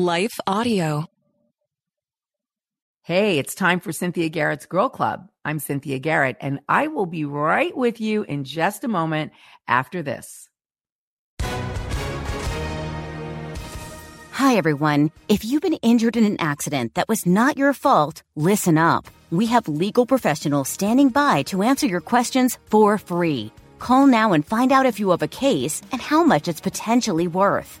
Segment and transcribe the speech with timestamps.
[0.00, 1.04] Life Audio.
[3.02, 5.28] Hey, it's time for Cynthia Garrett's Girl Club.
[5.44, 9.32] I'm Cynthia Garrett, and I will be right with you in just a moment
[9.68, 10.48] after this.
[14.32, 15.10] Hi, everyone.
[15.28, 19.04] If you've been injured in an accident that was not your fault, listen up.
[19.30, 23.52] We have legal professionals standing by to answer your questions for free.
[23.80, 27.28] Call now and find out if you have a case and how much it's potentially
[27.28, 27.80] worth.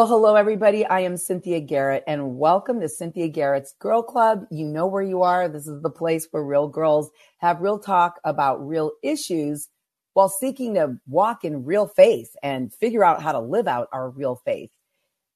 [0.00, 0.86] Well, hello, everybody.
[0.86, 4.46] I am Cynthia Garrett, and welcome to Cynthia Garrett's Girl Club.
[4.50, 5.46] You know where you are.
[5.46, 9.68] This is the place where real girls have real talk about real issues
[10.14, 14.08] while seeking to walk in real faith and figure out how to live out our
[14.08, 14.70] real faith.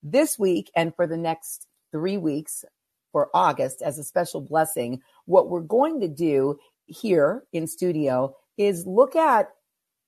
[0.03, 2.65] This week and for the next three weeks
[3.13, 8.87] for August, as a special blessing, what we're going to do here in studio is
[8.87, 9.51] look at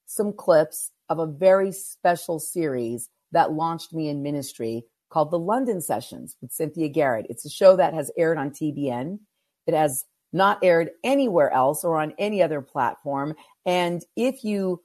[0.07, 5.81] some clips of a very special series that launched me in ministry called The London
[5.81, 7.27] Sessions with Cynthia Garrett.
[7.29, 9.19] It's a show that has aired on TBN.
[9.67, 13.35] It has not aired anywhere else or on any other platform.
[13.65, 14.83] And if you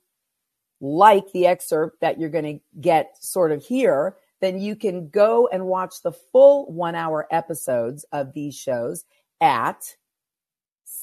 [0.79, 5.47] like the excerpt that you're going to get sort of here, then you can go
[5.47, 9.05] and watch the full one hour episodes of these shows
[9.39, 9.95] at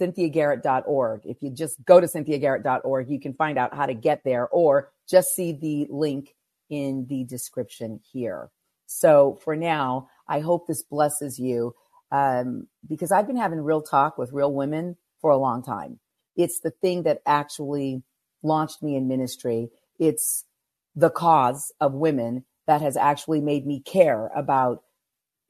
[0.00, 1.22] cynthiagarrett.org.
[1.24, 4.90] If you just go to cynthiagarrett.org, you can find out how to get there or
[5.08, 6.34] just see the link
[6.68, 8.50] in the description here.
[8.86, 11.74] So for now, I hope this blesses you
[12.10, 15.98] um, because I've been having real talk with real women for a long time.
[16.36, 18.02] It's the thing that actually
[18.42, 19.70] launched me in ministry.
[19.98, 20.44] It's
[20.94, 24.82] the cause of women that has actually made me care about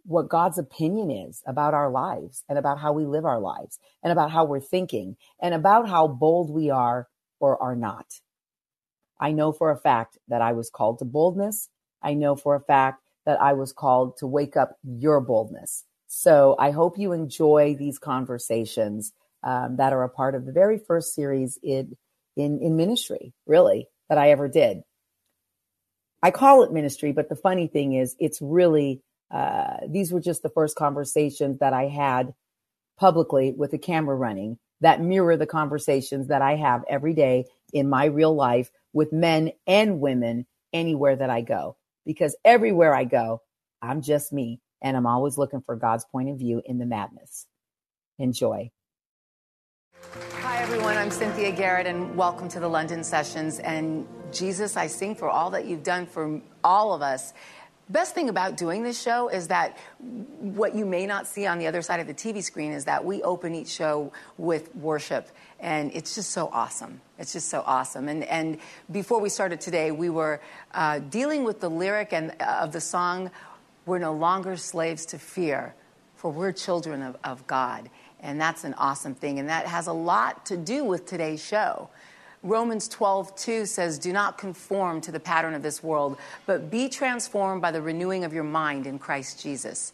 [0.05, 4.11] what God's opinion is about our lives and about how we live our lives and
[4.11, 7.09] about how we're thinking and about how bold we are
[7.41, 8.07] or are not.
[9.21, 11.69] I know for a fact that I was called to boldness.
[12.03, 15.85] I know for a fact that I was called to wake up your boldness.
[16.07, 19.13] So I hope you enjoy these conversations
[19.43, 21.97] um, that are a part of the very first series in,
[22.37, 24.83] in, in ministry, really, that I ever did.
[26.23, 30.43] I call it ministry, but the funny thing is, it's really, uh, these were just
[30.43, 32.35] the first conversations that I had
[32.99, 37.89] publicly with the camera running that mirror the conversations that I have every day in
[37.89, 41.77] my real life with men and women anywhere that I go.
[42.07, 43.43] Because everywhere I go,
[43.83, 47.47] I'm just me and I'm always looking for God's point of view in the madness.
[48.19, 48.71] Enjoy.
[50.41, 50.97] Hi, everyone.
[50.97, 53.59] I'm Cynthia Garrett, and welcome to the London Sessions.
[53.59, 57.33] And Jesus, I sing for all that you've done for all of us.
[57.91, 61.67] Best thing about doing this show is that what you may not see on the
[61.67, 65.29] other side of the TV screen is that we open each show with worship
[65.59, 67.01] and it's just so awesome.
[67.19, 68.09] It's just so awesome.
[68.09, 68.59] And and
[68.91, 70.41] before we started today, we were
[70.73, 73.31] uh, dealing with the lyric and uh, of the song,
[73.87, 75.75] "We're no longer slaves to fear,
[76.15, 77.91] for we're children of, of God."
[78.21, 81.89] And that's an awesome thing, and that has a lot to do with today's show.
[82.43, 86.17] Romans 12, 2 says, Do not conform to the pattern of this world,
[86.47, 89.93] but be transformed by the renewing of your mind in Christ Jesus.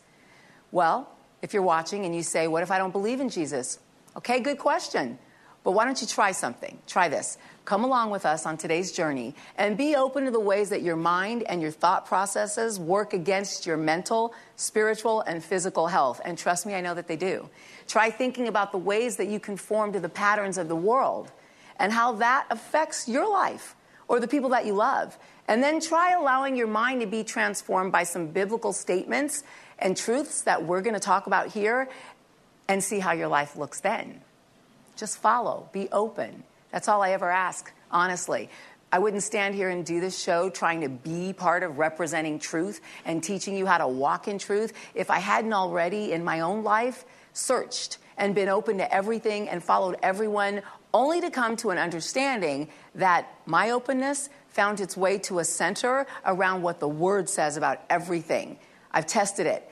[0.71, 1.09] Well,
[1.41, 3.79] if you're watching and you say, What if I don't believe in Jesus?
[4.17, 5.19] Okay, good question.
[5.65, 6.79] But why don't you try something?
[6.87, 7.39] Try this.
[7.65, 10.97] Come along with us on today's journey and be open to the ways that your
[10.97, 16.21] mind and your thought processes work against your mental, spiritual, and physical health.
[16.23, 17.49] And trust me, I know that they do.
[17.89, 21.33] Try thinking about the ways that you conform to the patterns of the world
[21.79, 23.75] and how that affects your life
[24.09, 25.17] or the people that you love.
[25.49, 29.44] And then try allowing your mind to be transformed by some biblical statements
[29.79, 31.88] and truths that we're going to talk about here
[32.69, 34.21] and see how your life looks then.
[34.97, 36.44] Just follow, be open.
[36.71, 38.49] That's all I ever ask, honestly.
[38.93, 42.81] I wouldn't stand here and do this show trying to be part of representing truth
[43.05, 46.62] and teaching you how to walk in truth if I hadn't already in my own
[46.62, 50.62] life searched and been open to everything and followed everyone,
[50.94, 56.06] only to come to an understanding that my openness found its way to a center
[56.25, 58.56] around what the Word says about everything.
[58.93, 59.69] I've tested it,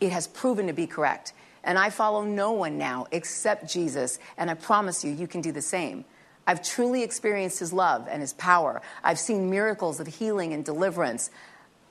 [0.00, 1.34] it has proven to be correct.
[1.62, 5.52] And I follow no one now except Jesus, and I promise you, you can do
[5.52, 6.04] the same.
[6.44, 8.82] I've truly experienced his love and his power.
[9.04, 11.30] I've seen miracles of healing and deliverance.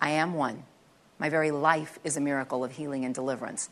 [0.01, 0.63] I am one.
[1.19, 3.69] My very life is a miracle of healing and deliverance.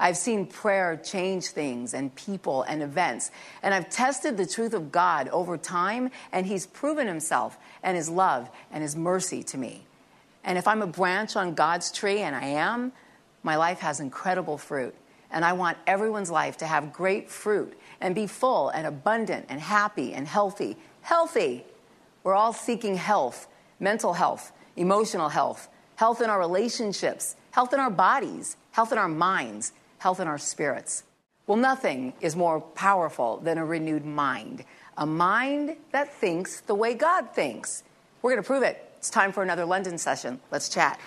[0.00, 3.30] I've seen prayer change things and people and events.
[3.62, 8.08] And I've tested the truth of God over time, and He's proven Himself and His
[8.08, 9.84] love and His mercy to me.
[10.42, 12.92] And if I'm a branch on God's tree, and I am,
[13.42, 14.94] my life has incredible fruit.
[15.30, 19.60] And I want everyone's life to have great fruit and be full and abundant and
[19.60, 20.78] happy and healthy.
[21.02, 21.64] Healthy!
[22.24, 23.48] We're all seeking health,
[23.78, 29.08] mental health, emotional health, health in our relationships, health in our bodies, health in our
[29.08, 31.04] minds, health in our spirits.
[31.46, 34.64] Well, nothing is more powerful than a renewed mind,
[34.96, 37.84] a mind that thinks the way God thinks.
[38.22, 38.82] We're going to prove it.
[38.96, 40.40] It's time for another London session.
[40.50, 40.98] Let's chat.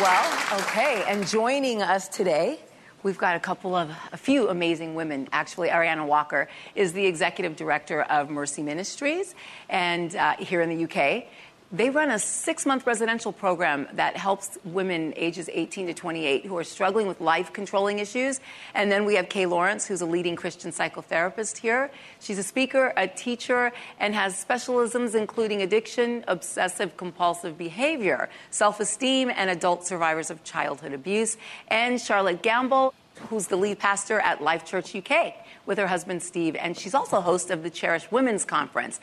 [0.00, 2.60] Well, okay, and joining us today,
[3.02, 5.28] we've got a couple of, a few amazing women.
[5.32, 9.34] Actually, Arianna Walker is the executive director of Mercy Ministries,
[9.68, 11.26] and uh, here in the UK.
[11.72, 16.58] They run a six month residential program that helps women ages 18 to 28 who
[16.58, 18.40] are struggling with life controlling issues.
[18.74, 21.92] And then we have Kay Lawrence, who's a leading Christian psychotherapist here.
[22.18, 23.70] She's a speaker, a teacher,
[24.00, 30.92] and has specialisms including addiction, obsessive compulsive behavior, self esteem, and adult survivors of childhood
[30.92, 31.36] abuse.
[31.68, 32.92] And Charlotte Gambill,
[33.28, 35.34] who's the lead pastor at Life Church UK
[35.66, 36.56] with her husband Steve.
[36.56, 38.98] And she's also host of the Cherish Women's Conference.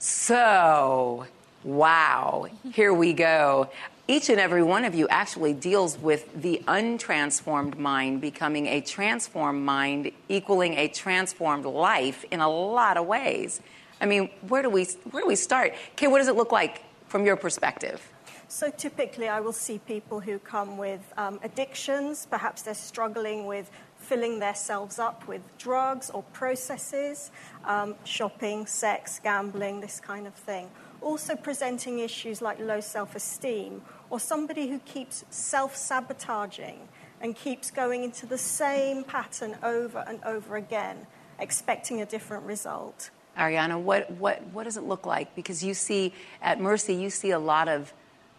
[0.00, 1.26] So,
[1.64, 3.70] Wow, here we go.
[4.08, 9.64] Each and every one of you actually deals with the untransformed mind becoming a transformed
[9.64, 13.60] mind, equaling a transformed life in a lot of ways.
[14.00, 15.74] I mean, where do we where do we start?
[15.94, 18.02] Kay, what does it look like from your perspective?
[18.48, 22.26] So typically, I will see people who come with um, addictions.
[22.28, 27.30] Perhaps they're struggling with filling themselves up with drugs or processes,
[27.64, 30.68] um, shopping, sex, gambling, this kind of thing
[31.02, 36.88] also presenting issues like low self esteem, or somebody who keeps self sabotaging
[37.20, 41.06] and keeps going into the same pattern over and over again,
[41.38, 43.10] expecting a different result.
[43.38, 45.34] Arianna, what, what, what does it look like?
[45.34, 46.12] Because you see,
[46.42, 47.92] at Mercy, you see a lot of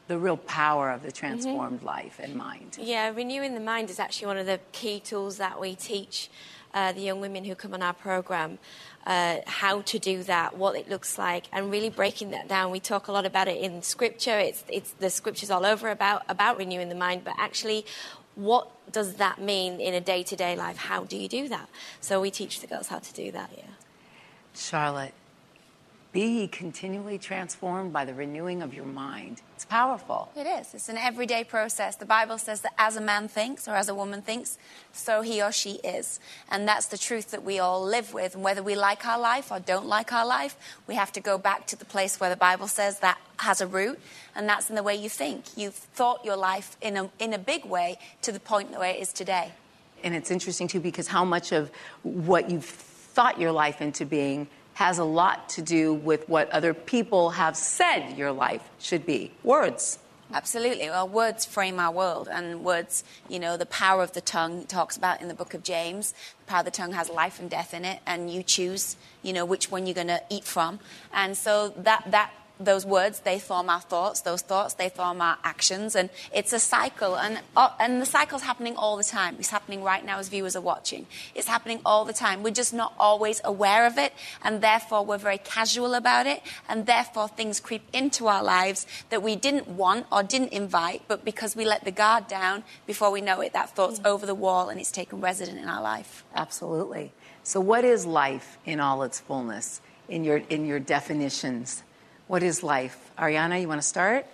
[0.07, 1.87] the real power of the transformed mm-hmm.
[1.87, 2.77] life and mind.
[2.79, 6.29] Yeah, renewing the mind is actually one of the key tools that we teach
[6.73, 8.59] uh, the young women who come on our program
[9.05, 12.71] uh, how to do that, what it looks like, and really breaking that down.
[12.71, 14.39] We talk a lot about it in scripture.
[14.39, 17.85] It's, it's the scriptures all over about about renewing the mind, but actually,
[18.35, 20.77] what does that mean in a day to day life?
[20.77, 21.69] How do you do that?
[22.01, 23.51] So we teach the girls how to do that.
[23.55, 23.63] Yeah.
[24.55, 25.13] Charlotte,
[26.13, 29.41] be continually transformed by the renewing of your mind.
[29.55, 30.31] It's powerful.
[30.37, 30.75] It is.
[30.75, 31.95] It's an everyday process.
[31.95, 34.59] The Bible says that as a man thinks or as a woman thinks,
[34.93, 36.19] so he or she is.
[36.49, 38.35] And that's the truth that we all live with.
[38.35, 40.55] And whether we like our life or don't like our life,
[40.87, 43.67] we have to go back to the place where the Bible says that has a
[43.67, 43.99] root,
[44.35, 45.45] and that's in the way you think.
[45.57, 48.99] You've thought your life in a, in a big way to the point where it
[48.99, 49.51] is today.
[50.03, 51.71] And it's interesting, too, because how much of
[52.03, 56.73] what you've thought your life into being has a lot to do with what other
[56.73, 59.99] people have said your life should be words.
[60.33, 60.89] Absolutely.
[60.89, 64.97] Well, words frame our world, and words, you know, the power of the tongue talks
[64.97, 66.13] about in the book of James.
[66.39, 69.31] The power of the tongue has life and death in it, and you choose, you
[69.31, 70.79] know, which one you're going to eat from.
[71.13, 75.37] And so that that those words they form our thoughts those thoughts they form our
[75.43, 75.95] actions.
[75.95, 77.15] And it's a cycle.
[77.15, 79.35] And uh, and the cycle's happening all the time.
[79.39, 81.05] It's happening right now as viewers are watching.
[81.35, 82.43] It's happening all the time.
[82.43, 84.13] We're just not always aware of it.
[84.43, 86.41] And therefore we're very casual about it.
[86.67, 91.03] And therefore things creep into our lives that we didn't want or didn't invite.
[91.07, 94.05] But because we let the guard down before we know it that thought's mm.
[94.05, 96.23] over the wall and it's taken resident in our life.
[96.35, 97.11] Absolutely.
[97.43, 101.83] So what is life in all its fullness in your in your definitions
[102.27, 103.11] what is life?
[103.17, 104.25] Arianna, you want to start?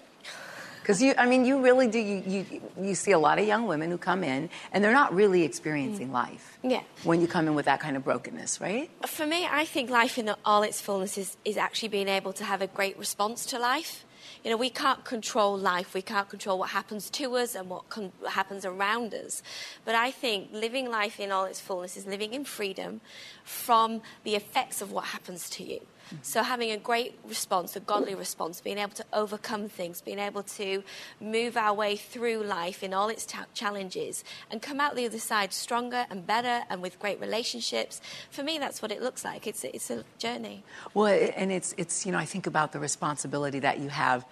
[0.81, 1.99] Because you, I mean, you really do.
[1.99, 5.13] You, you, you see a lot of young women who come in and they're not
[5.13, 6.13] really experiencing mm.
[6.13, 6.57] life.
[6.63, 6.81] Yeah.
[7.03, 8.89] When you come in with that kind of brokenness, right?
[9.05, 12.43] For me, I think life in all its fullness is, is actually being able to
[12.43, 14.03] have a great response to life.
[14.43, 17.89] You know, we can't control life, we can't control what happens to us and what
[17.89, 19.43] con- happens around us.
[19.85, 23.01] But I think living life in all its fullness is living in freedom
[23.43, 25.81] from the effects of what happens to you.
[26.21, 30.43] So having a great response, a godly response, being able to overcome things, being able
[30.43, 30.83] to
[31.19, 35.19] move our way through life in all its ta- challenges and come out the other
[35.19, 38.01] side stronger and better and with great relationships.
[38.31, 39.47] For me, that's what it looks like.
[39.47, 40.63] It's, it's a journey.
[40.93, 44.25] Well, and it's, it's, you know, I think about the responsibility that you have,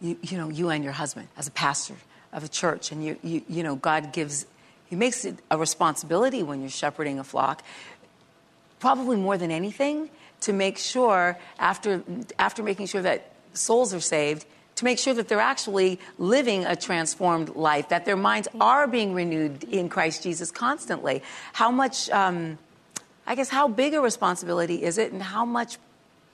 [0.00, 1.94] you, you know, you and your husband as a pastor
[2.32, 2.92] of a church.
[2.92, 4.46] And, you, you, you know, God gives,
[4.86, 7.62] He makes it a responsibility when you're shepherding a flock,
[8.80, 10.10] probably more than anything
[10.40, 12.02] to make sure, after,
[12.38, 16.74] after making sure that souls are saved, to make sure that they're actually living a
[16.74, 21.22] transformed life, that their minds are being renewed in Christ Jesus constantly.
[21.52, 22.58] How much, um,
[23.26, 25.78] I guess, how big a responsibility is it, and how much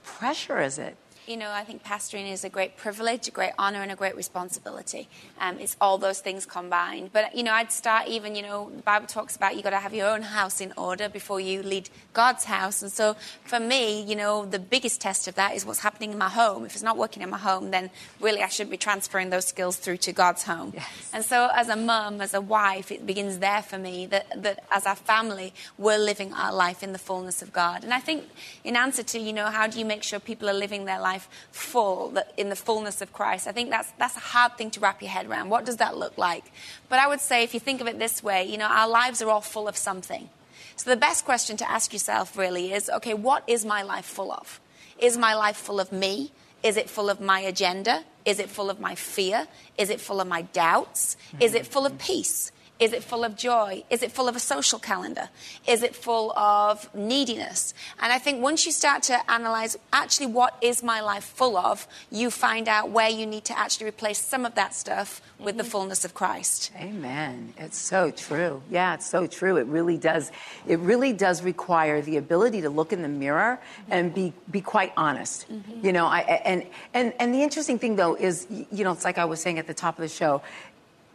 [0.02, 0.96] pressure is it?
[1.30, 4.16] You know, I think pastoring is a great privilege, a great honor, and a great
[4.16, 5.08] responsibility.
[5.40, 7.10] Um, it's all those things combined.
[7.12, 9.76] But, you know, I'd start even, you know, the Bible talks about you've got to
[9.76, 12.82] have your own house in order before you lead God's house.
[12.82, 16.18] And so for me, you know, the biggest test of that is what's happening in
[16.18, 16.64] my home.
[16.64, 19.76] If it's not working in my home, then really I should be transferring those skills
[19.76, 20.72] through to God's home.
[20.74, 21.10] Yes.
[21.12, 24.64] And so as a mum, as a wife, it begins there for me that, that
[24.72, 27.84] as a family, we're living our life in the fullness of God.
[27.84, 28.24] And I think
[28.64, 31.19] in answer to, you know, how do you make sure people are living their life
[31.50, 33.46] full, in the fullness of Christ.
[33.46, 35.50] I think that's, that's a hard thing to wrap your head around.
[35.50, 36.44] What does that look like?
[36.88, 39.22] But I would say, if you think of it this way, you know, our lives
[39.22, 40.28] are all full of something.
[40.76, 44.32] So the best question to ask yourself really is okay, what is my life full
[44.32, 44.60] of?
[44.98, 46.32] Is my life full of me?
[46.62, 48.04] Is it full of my agenda?
[48.24, 49.48] Is it full of my fear?
[49.78, 51.16] Is it full of my doubts?
[51.38, 52.52] Is it full of peace?
[52.80, 53.84] Is it full of joy?
[53.90, 55.28] Is it full of a social calendar?
[55.68, 57.74] Is it full of neediness?
[58.00, 61.86] And I think once you start to analyze actually what is my life full of,
[62.10, 65.64] you find out where you need to actually replace some of that stuff with the
[65.64, 66.70] fullness of Christ.
[66.76, 67.52] Amen.
[67.58, 68.62] It's so true.
[68.70, 69.56] Yeah, it's so true.
[69.56, 70.32] It really does.
[70.66, 73.60] It really does require the ability to look in the mirror
[73.90, 75.50] and be be quite honest.
[75.50, 75.86] Mm-hmm.
[75.86, 79.18] You know, I and and and the interesting thing though is you know, it's like
[79.18, 80.42] I was saying at the top of the show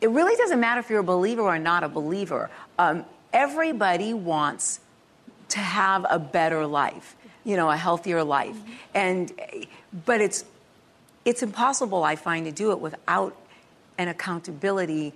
[0.01, 2.49] it really doesn't matter if you're a believer or not a believer.
[2.77, 4.79] Um, everybody wants
[5.49, 8.55] to have a better life, you know, a healthier life.
[8.55, 8.71] Mm-hmm.
[8.93, 9.31] And,
[10.05, 10.45] but it's,
[11.23, 13.35] it's impossible, I find, to do it without
[13.97, 15.13] an accountability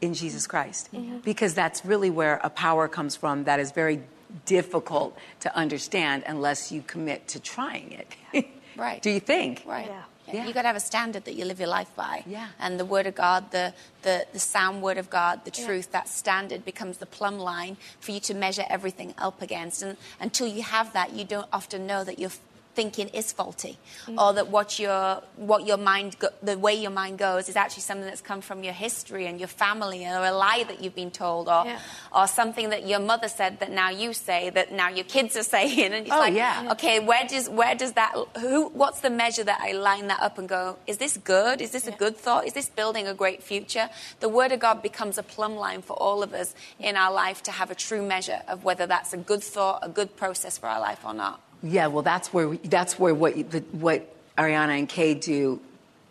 [0.00, 0.90] in Jesus Christ.
[0.92, 1.18] Mm-hmm.
[1.18, 4.00] Because that's really where a power comes from that is very
[4.44, 8.48] difficult to understand unless you commit to trying it.
[8.76, 9.00] right.
[9.02, 9.62] Do you think?
[9.66, 9.86] Right.
[9.86, 10.02] Yeah.
[10.32, 10.44] Yeah.
[10.44, 12.24] You've got to have a standard that you live your life by.
[12.26, 12.48] Yeah.
[12.58, 16.00] And the Word of God, the, the, the sound Word of God, the truth, yeah.
[16.00, 19.82] that standard becomes the plumb line for you to measure everything up against.
[19.82, 22.30] And until you have that, you don't often know that you're
[22.76, 24.18] thinking is faulty, mm-hmm.
[24.18, 27.82] or that what your what your mind go, the way your mind goes is actually
[27.82, 31.10] something that's come from your history and your family, or a lie that you've been
[31.10, 31.80] told, or yeah.
[32.14, 35.42] or something that your mother said that now you say that now your kids are
[35.56, 36.68] saying, and it's oh, like, yeah.
[36.72, 40.38] okay, where does where does that who what's the measure that I line that up
[40.38, 41.60] and go, is this good?
[41.60, 41.94] Is this yeah.
[41.94, 42.46] a good thought?
[42.46, 43.88] Is this building a great future?
[44.20, 47.42] The Word of God becomes a plumb line for all of us in our life
[47.44, 50.68] to have a true measure of whether that's a good thought, a good process for
[50.68, 51.40] our life or not.
[51.62, 55.60] Yeah, well, that's where we, that's where what the, what Arianna and Kay do.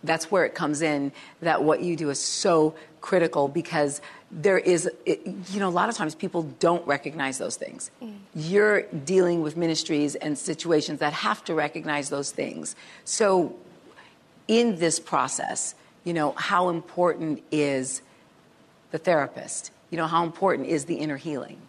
[0.04, 1.12] That's where it comes in.
[1.42, 5.22] That what you do is so critical because there is, it,
[5.52, 7.92] you know, a lot of times people don't recognize those things.
[8.04, 8.18] Mm.
[8.34, 12.76] You're dealing with ministries and situations that have to recognize those things.
[13.04, 13.56] So,
[14.48, 15.74] in this process,
[16.04, 18.02] you know, how important is
[18.92, 19.72] the therapist?
[19.90, 21.60] You know, how important is the inner healing?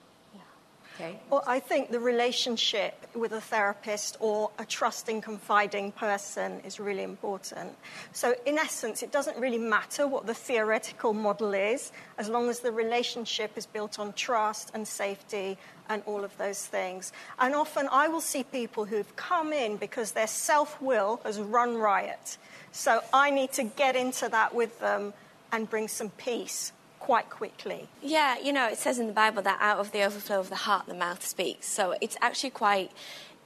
[0.95, 1.19] Okay.
[1.29, 7.03] Well, I think the relationship with a therapist or a trusting, confiding person is really
[7.03, 7.77] important.
[8.13, 12.61] So, in essence, it doesn't really matter what the theoretical model is, as long as
[12.61, 15.59] the relationship is built on trust and safety
[15.89, 17.13] and all of those things.
[17.39, 21.77] And often I will see people who've come in because their self will has run
[21.77, 22.39] riot.
[22.73, 25.15] So, I need to get into that with them
[25.53, 26.73] and bring some peace
[27.07, 27.87] quite quickly.
[28.03, 30.57] Yeah, you know, it says in the Bible that out of the overflow of the
[30.67, 31.69] heart, the mouth speaks.
[31.69, 32.91] So it's actually quite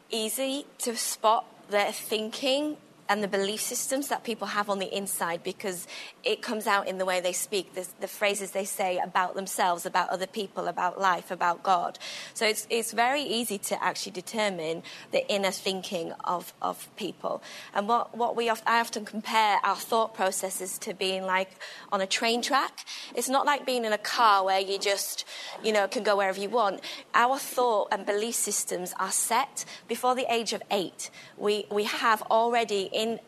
[0.09, 2.79] easy to spot their thinking
[3.11, 5.88] and the belief systems that people have on the inside because
[6.23, 9.85] it comes out in the way they speak, the, the, phrases they say about themselves,
[9.85, 11.99] about other people, about life, about God.
[12.35, 17.43] So it's, it's very easy to actually determine the inner thinking of, of people.
[17.75, 21.50] And what, what we I often compare our thought processes to being like
[21.90, 22.87] on a train track.
[23.17, 25.25] It's not like being in a car where you just,
[25.64, 26.81] you know, can go wherever you want.
[27.12, 31.11] Our thought and belief systems are set before the age of eight.
[31.37, 33.19] We, we have already in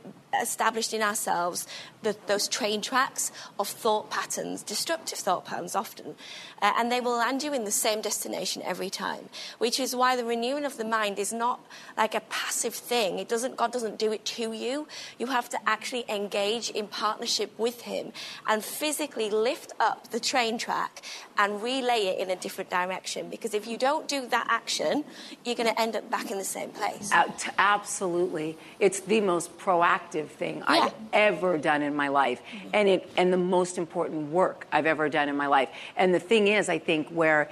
[0.41, 1.67] established in ourselves
[2.03, 6.15] the, those train tracks of thought patterns, destructive thought patterns often,
[6.61, 9.29] uh, and they will land you in the same destination every time.
[9.59, 11.61] Which is why the renewing of the mind is not
[11.97, 13.19] like a passive thing.
[13.19, 13.57] It doesn't.
[13.57, 14.89] God doesn't do it to you.
[15.19, 18.13] You have to actually engage in partnership with Him
[18.49, 21.03] and physically lift up the train track
[21.39, 23.29] and relay it in a different direction.
[23.31, 25.05] Because if you don't do that action,
[25.45, 27.11] you're going to end up back in the same place.
[27.59, 30.65] Absolutely, it's the most proactive thing yeah.
[30.67, 32.69] I've ever done in my life, mm-hmm.
[32.73, 35.69] and it and the most important work I've ever done in my life.
[35.97, 37.51] And the thing is, I think where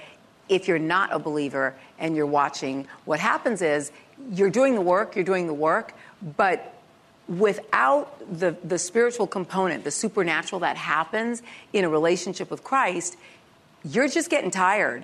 [0.49, 3.91] if you're not a believer and you're watching, what happens is
[4.31, 5.93] you're doing the work, you're doing the work,
[6.37, 6.73] but
[7.27, 13.15] without the, the spiritual component, the supernatural that happens in a relationship with Christ,
[13.85, 15.03] you're just getting tired.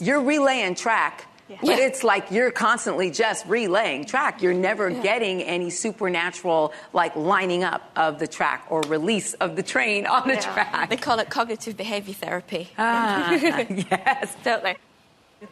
[0.00, 1.26] You're relaying track.
[1.48, 1.58] Yeah.
[1.60, 4.40] But it's like you're constantly just relaying track.
[4.40, 5.02] You're never yeah.
[5.02, 10.26] getting any supernatural, like lining up of the track or release of the train on
[10.26, 10.40] the yeah.
[10.40, 10.90] track.
[10.90, 12.70] They call it cognitive behavior therapy.
[12.78, 14.36] Ah, yes.
[14.42, 14.76] Don't they?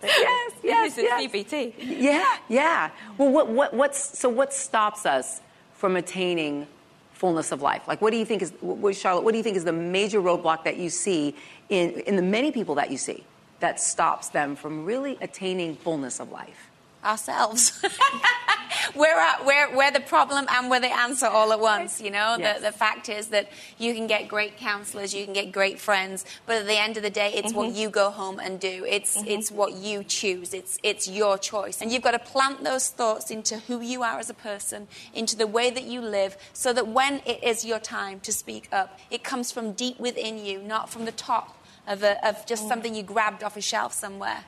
[0.03, 1.33] Yes, yes, yes.
[1.33, 1.75] CBT.
[1.79, 2.91] Yeah, yeah.
[3.19, 5.43] Well, what, what, what's, so what stops us
[5.75, 6.67] from attaining
[7.13, 7.87] fullness of life?
[7.87, 10.21] Like, what do you think is, what, Charlotte, what do you think is the major
[10.23, 11.35] roadblock that you see
[11.69, 13.25] in, in the many people that you see
[13.63, 16.69] that stops them from really attaining fullness of life?
[17.05, 17.83] Ourselves.
[18.95, 22.37] we're, at, we're, we're the problem and we're the answer all at once, you know?
[22.39, 22.59] Yes.
[22.59, 26.25] The, the fact is that you can get great counselors, you can get great friends,
[26.47, 27.57] but at the end of the day, it's mm-hmm.
[27.57, 28.85] what you go home and do.
[28.89, 29.29] It's, mm-hmm.
[29.29, 30.55] it's what you choose.
[30.55, 31.81] It's, it's your choice.
[31.81, 35.37] And you've got to plant those thoughts into who you are as a person, into
[35.37, 38.99] the way that you live, so that when it is your time to speak up,
[39.11, 42.69] it comes from deep within you, not from the top of, a, of just mm.
[42.69, 44.45] something you grabbed off a shelf somewhere.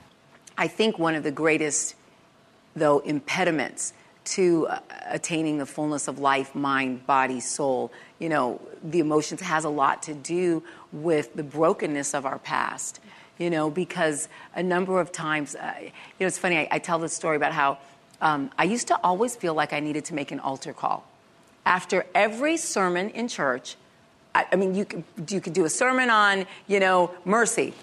[0.56, 1.94] I think one of the greatest,
[2.76, 3.92] though, impediments
[4.24, 7.92] to uh, attaining the fullness of life, mind, body, soul.
[8.18, 10.62] You know, the emotions has a lot to do
[10.92, 13.00] with the brokenness of our past.
[13.38, 16.56] You know, because a number of times, uh, you know, it's funny.
[16.56, 17.78] I, I, tell this story about how
[18.20, 21.04] um, I used to always feel like I needed to make an altar call
[21.66, 23.76] after every sermon in church.
[24.34, 27.74] I, I mean, you could, you could do a sermon on, you know, mercy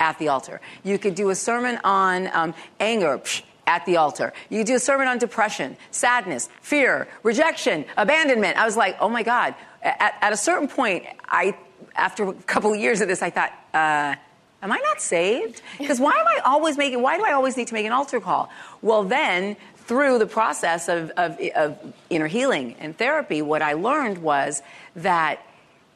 [0.00, 0.60] at the altar.
[0.84, 3.20] You could do a sermon on um, anger
[3.66, 4.32] at the altar.
[4.48, 8.56] You could do a sermon on depression, sadness, fear, rejection, abandonment.
[8.56, 9.54] I was like, oh my God.
[9.82, 11.56] At, at a certain point, I,
[11.94, 14.16] after a couple of years of this, I thought, uh,
[14.62, 15.62] am I not saved?
[15.76, 18.20] Because why am I always making, why do I always need to make an altar
[18.20, 18.48] call?
[18.82, 24.18] Well, then, through the process of, of, of inner healing and therapy, what I learned
[24.18, 24.62] was
[24.96, 25.40] that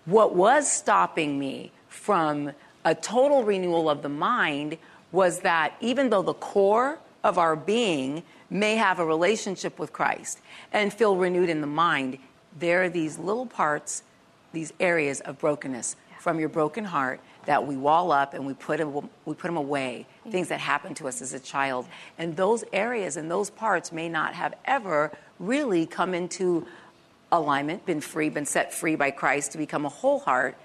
[0.05, 2.53] what was stopping me from
[2.85, 4.79] a total renewal of the mind
[5.13, 10.41] was that even though the core of our being may have a relationship with Christ
[10.73, 12.19] and feel renewed in the mind,
[12.59, 14.03] there are these little parts,
[14.53, 18.79] these areas of brokenness from your broken heart that we wall up and we put
[18.79, 21.87] them, we put them away, things that happened to us as a child.
[22.19, 25.11] And those areas and those parts may not have ever
[25.41, 26.67] really come into
[27.33, 30.57] alignment, been free, been set free by Christ to become a whole heart,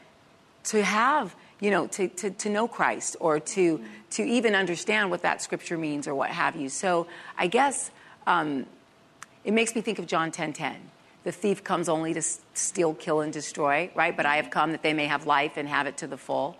[0.66, 5.24] to have you know, to, to, to know Christ or to, to even understand what
[5.24, 6.70] that scripture means or what have you.
[6.70, 7.90] So I guess
[8.28, 8.66] um,
[9.44, 10.76] it makes me think of John 10 10.
[11.24, 12.22] The thief comes only to
[12.54, 14.16] steal, kill, and destroy, right?
[14.16, 16.58] But I have come that they may have life and have it to the full.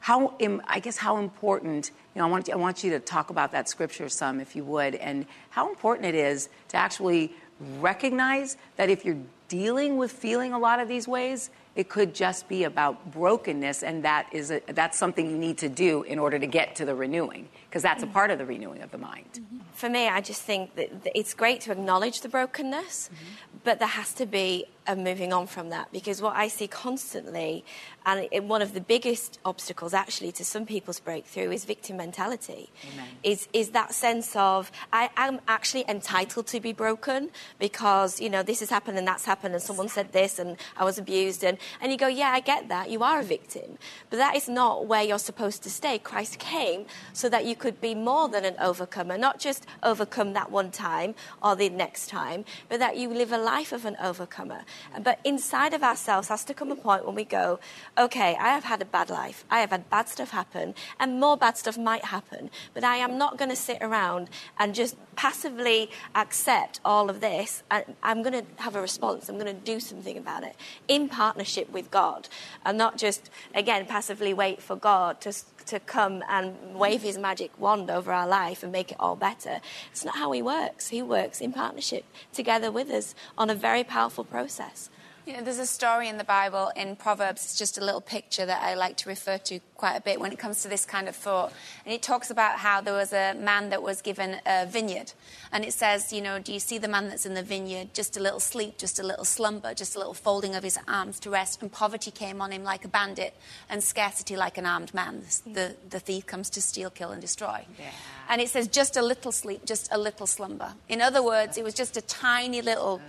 [0.00, 0.34] How,
[0.66, 3.68] I guess, how important, you know, I want, I want you to talk about that
[3.68, 7.32] scripture some, if you would, and how important it is to actually
[7.78, 9.18] recognize that if you're
[9.48, 14.04] dealing with feeling a lot of these ways, it could just be about brokenness, and
[14.04, 16.94] that is a, that's something you need to do in order to get to the
[16.94, 18.12] renewing, because that's a mm-hmm.
[18.12, 19.44] part of the renewing of the mind.
[19.72, 23.58] For me, I just think that it's great to acknowledge the brokenness, mm-hmm.
[23.62, 27.64] but there has to be a moving on from that because what I see constantly,
[28.04, 32.70] and one of the biggest obstacles actually to some people's breakthrough is victim mentality.
[32.92, 33.06] Amen.
[33.22, 38.42] Is is that sense of I am actually entitled to be broken because you know
[38.42, 41.58] this has happened and that's happened and someone said this and I was abused and
[41.80, 44.86] and you go yeah I get that you are a victim, but that is not
[44.86, 45.98] where you're supposed to stay.
[45.98, 50.50] Christ came so that you could be more than an overcomer, not just overcome that
[50.50, 54.62] one time or the next time, but that you live a life of an overcomer.
[55.02, 57.60] But inside of ourselves has to come a point when we go,
[57.98, 59.44] okay, I have had a bad life.
[59.50, 62.50] I have had bad stuff happen, and more bad stuff might happen.
[62.74, 67.62] But I am not going to sit around and just passively accept all of this.
[68.02, 69.28] I'm going to have a response.
[69.28, 70.56] I'm going to do something about it
[70.88, 72.28] in partnership with God,
[72.64, 75.32] and not just, again, passively wait for God to
[75.70, 79.60] to come and wave his magic wand over our life and make it all better.
[79.92, 80.88] It's not how he works.
[80.88, 84.90] He works in partnership together with us on a very powerful process.
[85.26, 88.46] You know, there's a story in the Bible in Proverbs, it's just a little picture
[88.46, 91.08] that I like to refer to quite a bit when it comes to this kind
[91.08, 91.52] of thought.
[91.84, 95.12] And it talks about how there was a man that was given a vineyard.
[95.52, 97.92] And it says, you know, do you see the man that's in the vineyard?
[97.92, 101.20] Just a little sleep, just a little slumber, just a little folding of his arms
[101.20, 101.60] to rest.
[101.60, 103.34] And poverty came on him like a bandit,
[103.68, 105.22] and scarcity like an armed man.
[105.46, 107.66] The, the thief comes to steal, kill, and destroy.
[107.78, 107.90] Yeah.
[108.30, 110.72] And it says, just a little sleep, just a little slumber.
[110.88, 113.00] In other words, it was just a tiny little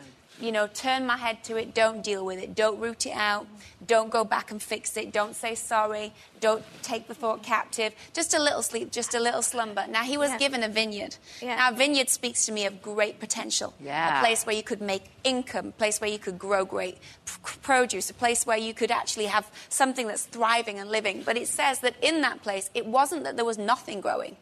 [0.41, 3.47] you know, turn my head to it, don't deal with it, don't root it out,
[3.86, 7.93] don't go back and fix it, don't say sorry, don't take the thought captive.
[8.13, 9.86] Just a little sleep, just a little slumber.
[9.88, 10.38] Now, he was yeah.
[10.38, 11.15] given a vineyard.
[11.41, 11.56] Yeah.
[11.56, 13.73] Now, a vineyard speaks to me of great potential.
[13.80, 14.19] Yeah.
[14.19, 16.97] A place where you could make income, a place where you could grow great
[17.62, 21.23] produce, a place where you could actually have something that's thriving and living.
[21.23, 24.36] But it says that in that place, it wasn't that there was nothing growing.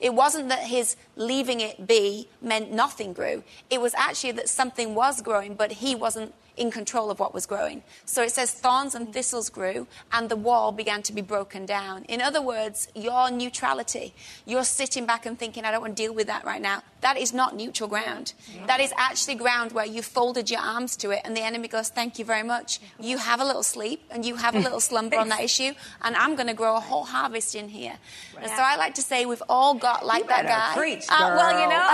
[0.00, 3.42] It wasn't that his leaving it be meant nothing grew.
[3.70, 7.46] It was actually that something was growing, but he wasn't in control of what was
[7.46, 7.82] growing.
[8.04, 12.04] So it says thorns and thistles grew, and the wall began to be broken down.
[12.04, 14.14] In other words, your neutrality,
[14.46, 16.82] you're sitting back and thinking, I don't want to deal with that right now.
[17.02, 18.32] That is not neutral ground.
[18.66, 21.88] That is actually ground where you folded your arms to it, and the enemy goes,
[21.88, 22.80] Thank you very much.
[22.98, 26.16] You have a little sleep, and you have a little slumber on that issue, and
[26.16, 27.96] I'm going to grow a whole harvest in here.
[28.34, 28.44] Right.
[28.44, 30.74] And so I like to say, we've all got like you that guy.
[30.76, 31.76] Preach, uh, well, you know,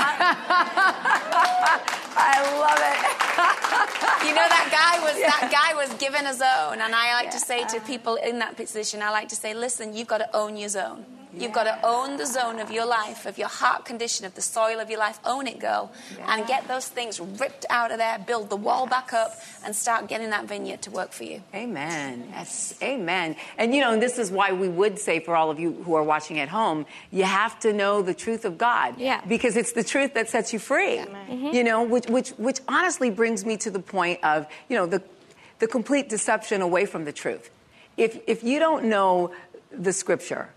[2.15, 3.23] I love it.
[4.27, 5.29] you know, that guy was yeah.
[5.35, 7.31] that guy was given a zone, and I like yeah.
[7.31, 10.37] to say to people in that position, I like to say, listen, you've got to
[10.37, 11.05] own your zone.
[11.35, 14.43] You've got to own the zone of your life, of your heart condition, of the
[14.43, 15.19] soil of your life.
[15.25, 15.93] Own it, girl.
[16.17, 16.35] Yeah.
[16.35, 20.09] And get those things ripped out of there, build the wall back up, and start
[20.09, 21.43] getting that vineyard to work for you.
[21.55, 22.29] Amen.
[22.31, 23.37] Yes, amen.
[23.57, 26.03] And you know, this is why we would say for all of you who are
[26.03, 28.99] watching at home, you have to know the truth of God.
[28.99, 29.23] Yeah.
[29.27, 30.97] Because it's the truth that sets you free.
[30.97, 31.07] Yeah.
[31.07, 31.47] Mm-hmm.
[31.49, 35.03] You know, which, which, which honestly brings me to the point of, you know, the,
[35.61, 37.51] the complete deception away from the truth.
[37.97, 39.33] If, if you don't know
[39.71, 40.49] the scripture,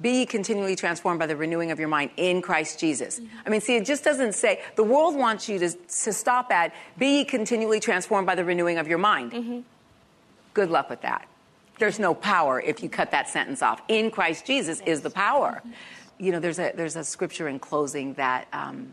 [0.00, 3.18] be continually transformed by the renewing of your mind in Christ Jesus.
[3.18, 3.36] Mm-hmm.
[3.46, 6.72] I mean, see, it just doesn't say, the world wants you to, to stop at,
[6.98, 9.32] be continually transformed by the renewing of your mind.
[9.32, 9.60] Mm-hmm.
[10.54, 11.28] Good luck with that.
[11.78, 13.80] There's no power if you cut that sentence off.
[13.88, 15.60] In Christ Jesus is the power.
[15.60, 16.24] Mm-hmm.
[16.24, 18.88] You know, there's a, there's a scripture in closing that um,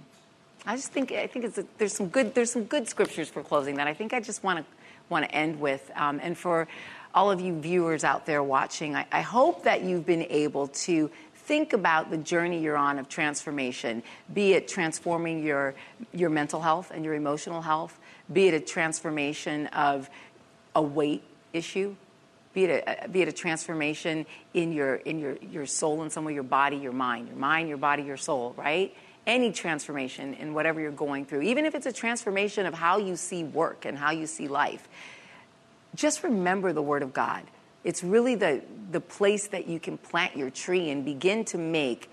[0.65, 3.43] I just think, I think it's a, there's, some good, there's some good scriptures for
[3.43, 4.65] closing that I think I just want to
[5.09, 5.91] want to end with.
[5.95, 6.67] Um, and for
[7.15, 11.10] all of you viewers out there watching, I, I hope that you've been able to
[11.34, 15.75] think about the journey you're on of transformation, be it transforming your,
[16.12, 17.97] your mental health and your emotional health,
[18.34, 20.10] be it a transformation of
[20.75, 21.23] a weight
[21.54, 21.95] issue,
[22.54, 26.25] be it a, be it a transformation in your, in your, your soul in some
[26.25, 28.93] way, your body, your mind, your mind, your body, your soul, right?
[29.25, 33.15] Any transformation in whatever you're going through, even if it's a transformation of how you
[33.15, 34.89] see work and how you see life
[35.95, 37.43] just remember the Word of God.
[37.84, 42.10] It's really the, the place that you can plant your tree and begin to make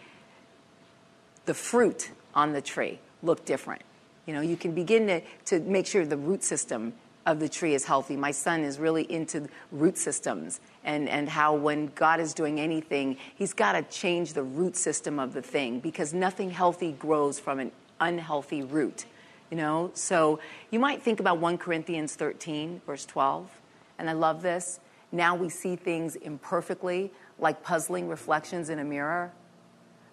[1.46, 3.82] the fruit on the tree look different.
[4.26, 6.92] You know, you can begin to, to make sure the root system
[7.24, 8.16] of the tree is healthy.
[8.16, 13.16] My son is really into root systems and, and how when God is doing anything,
[13.34, 17.60] he's got to change the root system of the thing because nothing healthy grows from
[17.60, 19.06] an unhealthy root.
[19.50, 20.40] You know, so
[20.70, 23.50] you might think about 1 Corinthians 13, verse 12
[24.02, 24.80] and I love this.
[25.12, 29.32] Now we see things imperfectly, like puzzling reflections in a mirror.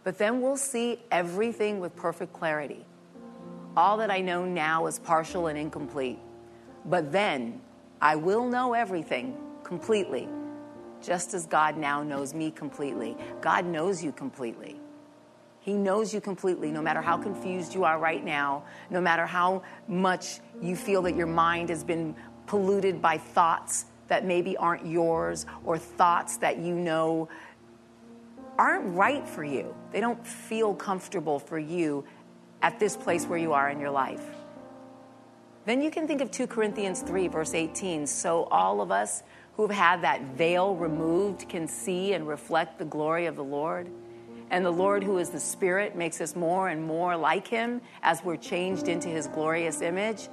[0.04, 2.86] But then we'll see everything with perfect clarity.
[3.76, 6.20] All that I know now is partial and incomplete.
[6.86, 7.62] But then
[8.00, 10.30] I will know everything completely,
[11.02, 13.18] just as God now knows me completely.
[13.42, 14.80] God knows you completely.
[15.62, 19.64] He knows you completely, no matter how confused you are right now, no matter how
[19.88, 22.16] much you feel that your mind has been
[22.50, 27.30] polluted by thoughts that maybe aren't yours or thoughts that you know
[28.58, 29.74] aren't right for you.
[29.92, 32.04] They don't feel comfortable for you
[32.64, 34.26] at this place where you are in your life.
[35.66, 38.08] Then you can think of 2 Corinthians 3, verse 18.
[38.08, 39.22] So all of us
[39.56, 43.88] who've had that veil removed can see and reflect the glory of the Lord.
[44.50, 48.24] And the Lord, who is the Spirit, makes us more and more like Him as
[48.24, 50.28] we're changed into His glorious image.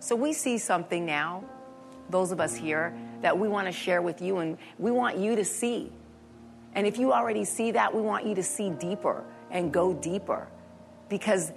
[0.00, 1.44] So we see something now
[2.12, 5.34] those of us here, that we want to share with you and we want you
[5.34, 5.90] to see.
[6.74, 10.46] And if you already see that, we want you to see deeper and go deeper
[11.08, 11.52] because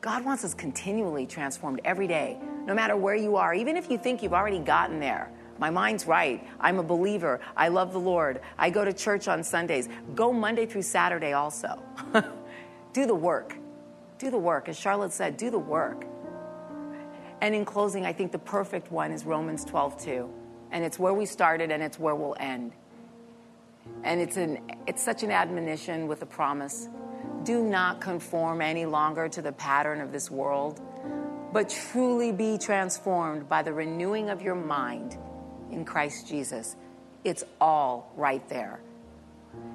[0.00, 3.54] God wants us continually transformed every day, no matter where you are.
[3.54, 6.44] Even if you think you've already gotten there, My mind's right.
[6.60, 7.40] I'm a believer.
[7.56, 8.40] I love the Lord.
[8.58, 9.88] I go to church on Sundays.
[10.14, 11.80] Go Monday through Saturday also.
[12.92, 13.56] do the work.
[14.18, 14.68] Do the work.
[14.68, 16.06] As Charlotte said, do the work.
[17.44, 20.30] And in closing, I think the perfect one is Romans 12 2.
[20.70, 22.72] And it's where we started and it's where we'll end.
[24.02, 26.88] And it's, an, it's such an admonition with a promise.
[27.42, 30.80] Do not conform any longer to the pattern of this world,
[31.52, 35.18] but truly be transformed by the renewing of your mind
[35.70, 36.76] in Christ Jesus.
[37.24, 38.80] It's all right there.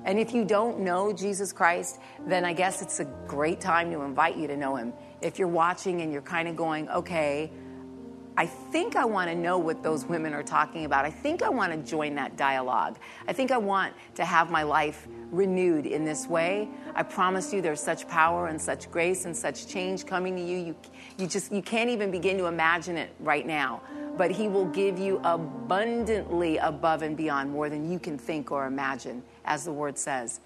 [0.06, 4.02] And if you don't know Jesus Christ, then I guess it's a great time to
[4.02, 4.92] invite you to know him.
[5.22, 7.52] If you're watching and you're kind of going, okay,
[8.40, 11.04] I think I want to know what those women are talking about.
[11.04, 12.98] I think I want to join that dialogue.
[13.28, 16.70] I think I want to have my life renewed in this way.
[16.96, 20.58] I promise you there's such power and such grace and such change coming to you.
[20.58, 20.76] You,
[21.18, 23.82] you just you can't even begin to imagine it right now.
[24.16, 28.68] But he will give you abundantly above and beyond more than you can think or
[28.68, 30.40] imagine, as the word says.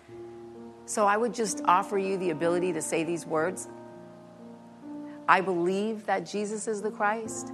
[0.88, 3.70] So I would just offer you the ability to say these words.
[5.28, 7.52] I believe that Jesus is the Christ.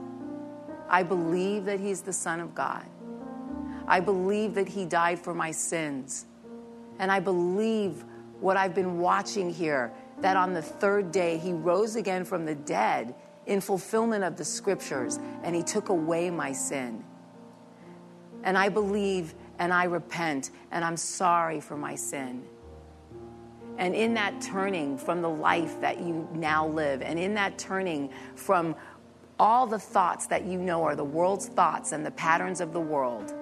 [0.89, 2.85] I believe that He's the Son of God.
[3.87, 6.25] I believe that He died for my sins.
[6.97, 8.03] And I believe
[8.39, 12.55] what I've been watching here that on the third day He rose again from the
[12.55, 13.13] dead
[13.45, 17.03] in fulfillment of the scriptures and He took away my sin.
[18.43, 22.43] And I believe and I repent and I'm sorry for my sin.
[23.79, 28.11] And in that turning from the life that you now live, and in that turning
[28.35, 28.75] from
[29.39, 32.79] all the thoughts that you know are the world's thoughts and the patterns of the
[32.79, 33.33] world,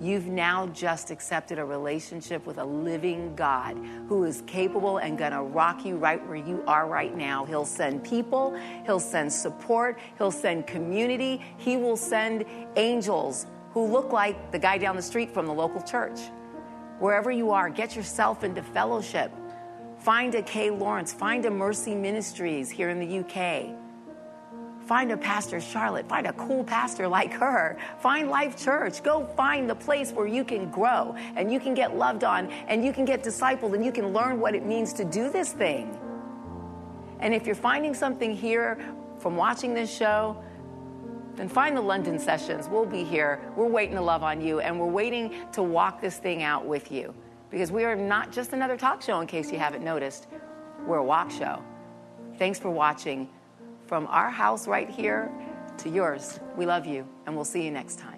[0.00, 3.76] you've now just accepted a relationship with a living God
[4.08, 7.44] who is capable and going to rock you right where you are right now.
[7.44, 12.46] He'll send people, He'll send support, He'll send community, He will send
[12.76, 16.18] angels who look like the guy down the street from the local church.
[16.98, 19.32] Wherever you are, get yourself into fellowship.
[19.98, 23.76] Find a Kay Lawrence, find a Mercy Ministries here in the UK
[24.88, 26.08] Find a pastor, Charlotte.
[26.08, 27.76] Find a cool pastor like her.
[27.98, 29.02] Find Life Church.
[29.02, 32.82] Go find the place where you can grow and you can get loved on and
[32.82, 35.94] you can get discipled and you can learn what it means to do this thing.
[37.20, 38.78] And if you're finding something here
[39.18, 40.42] from watching this show,
[41.38, 42.68] then find the London sessions.
[42.68, 43.40] We'll be here.
[43.54, 46.90] We're waiting to love on you and we're waiting to walk this thing out with
[46.90, 47.14] you
[47.48, 50.26] because we are not just another talk show, in case you haven't noticed.
[50.84, 51.62] We're a walk show.
[52.38, 53.28] Thanks for watching
[53.86, 55.30] from our house right here
[55.78, 56.40] to yours.
[56.56, 58.17] We love you, and we'll see you next time.